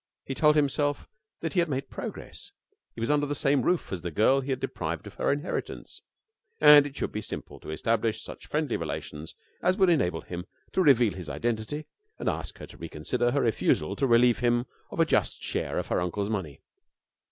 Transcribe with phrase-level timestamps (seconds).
[0.25, 1.07] He told himself
[1.41, 2.51] that he had made progress.
[2.95, 6.01] He was under the same roof as the girl he had deprived of her inheritance,
[6.59, 10.81] and it should be simple to establish such friendly relations as would enable him to
[10.81, 11.85] reveal his identity
[12.17, 15.85] and ask her to reconsider her refusal to relieve him of a just share of
[15.89, 16.61] her uncle's money.